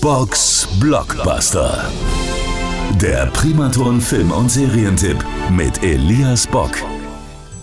[0.00, 1.90] Box Blockbuster.
[3.00, 6.70] Der Primaton Film- und Serientipp mit Elias Bock.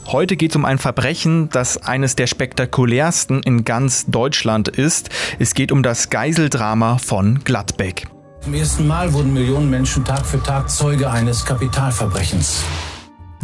[0.07, 5.09] Heute geht es um ein Verbrechen, das eines der spektakulärsten in ganz Deutschland ist.
[5.39, 8.07] Es geht um das Geiseldrama von Gladbeck.
[8.41, 12.63] Zum ersten Mal wurden Millionen Menschen Tag für Tag Zeuge eines Kapitalverbrechens.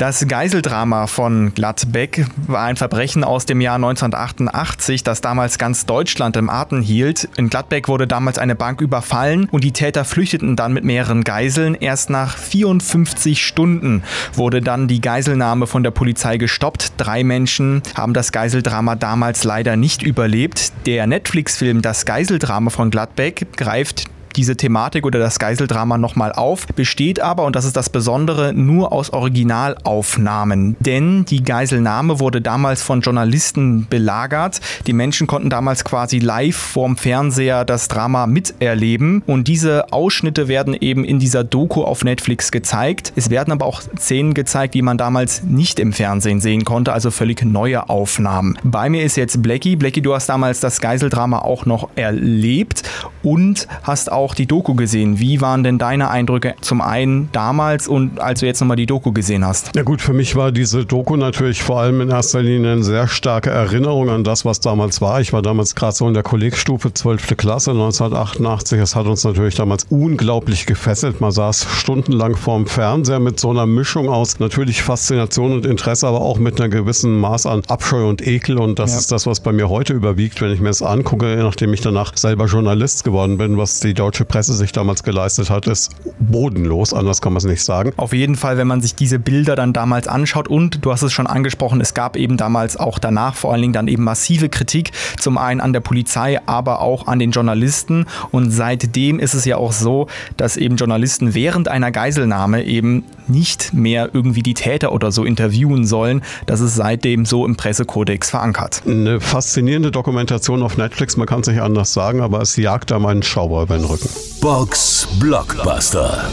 [0.02, 6.36] Das Geiseldrama von Gladbeck war ein Verbrechen aus dem Jahr 1988, das damals ganz Deutschland
[6.38, 7.30] im Atem hielt.
[7.38, 11.76] In Gladbeck wurde damals eine Bank überfallen und die Täter flüchteten dann mit mehreren Geiseln.
[11.76, 14.02] Erst nach 54 Stunden
[14.34, 16.94] wurde dann die Geiselnahme von der Polizei gestoppt.
[16.98, 20.74] Drei Menschen haben das Geiseldrama damals leider nicht überlebt.
[20.88, 27.20] Der Netflix-Film Das Geiseldrama von Gladbeck greift diese Thematik oder das Geiseldrama nochmal auf, besteht
[27.20, 30.76] aber, und das ist das Besondere, nur aus Originalaufnahmen.
[30.80, 34.62] Denn die Geiselnahme wurde damals von Journalisten belagert.
[34.88, 40.76] Die Menschen konnten damals quasi live vorm Fernseher das Drama miterleben und diese Ausschnitte werden
[40.80, 43.14] eben in dieser Doku auf Netflix gezeigt.
[43.16, 47.12] Es werden aber auch Szenen gezeigt, die man damals nicht im Fernsehen sehen konnte, also
[47.12, 48.58] völlig neue Aufnahmen.
[48.64, 49.76] Bei mir ist jetzt Blackie.
[49.76, 52.84] Blackie, du hast damals das Geiseldrama auch noch erlebt
[53.24, 55.20] und hast auch die Doku gesehen.
[55.20, 59.12] Wie waren denn deine Eindrücke zum einen damals und als du jetzt nochmal die Doku
[59.12, 59.72] gesehen hast?
[59.76, 63.08] Ja gut, für mich war diese Doku natürlich vor allem in erster Linie eine sehr
[63.08, 65.22] starke Erinnerung an das, was damals war.
[65.22, 67.38] Ich war damals gerade so in der Kollegstufe 12.
[67.38, 68.80] Klasse 1988.
[68.80, 71.22] Es hat uns natürlich damals unglaublich gefesselt.
[71.22, 76.22] Man saß stundenlang vorm Fernseher mit so einer Mischung aus natürlich Faszination und Interesse, aber
[76.22, 78.58] auch mit einer gewissen Maß an Abscheu und Ekel.
[78.58, 79.00] Und das ja.
[79.00, 82.16] ist das, was bei mir heute überwiegt, wenn ich mir das angucke, nachdem ich danach
[82.18, 87.22] selber Journalist geworden bin, was die deutsche Presse sich damals geleistet hat, ist bodenlos, anders
[87.22, 87.94] kann man es nicht sagen.
[87.98, 91.14] Auf jeden Fall, wenn man sich diese Bilder dann damals anschaut und du hast es
[91.14, 94.92] schon angesprochen, es gab eben damals auch danach vor allen Dingen dann eben massive Kritik,
[95.20, 99.58] zum einen an der Polizei, aber auch an den Journalisten und seitdem ist es ja
[99.58, 105.12] auch so, dass eben Journalisten während einer Geiselnahme eben nicht mehr irgendwie die Täter oder
[105.12, 106.22] so interviewen sollen.
[106.46, 108.82] Das ist seitdem so im Pressekodex verankert.
[108.86, 113.08] Eine faszinierende Dokumentation auf Netflix, man kann es nicht anders sagen, aber es jagt da
[113.08, 114.10] meinen Schauer über den Rücken.
[114.40, 116.30] Box Blockbuster.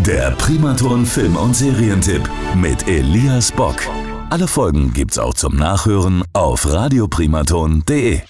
[0.00, 3.76] Der Primaton Film- und Serientipp mit Elias Bock.
[4.30, 8.20] Alle Folgen gibt's auch zum Nachhören auf radioprimaton.de.